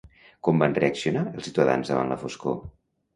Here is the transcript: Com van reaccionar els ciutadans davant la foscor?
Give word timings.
Com 0.47 0.61
van 0.61 0.71
reaccionar 0.77 1.23
els 1.39 1.45
ciutadans 1.49 1.91
davant 1.91 2.09
la 2.13 2.17
foscor? 2.23 2.57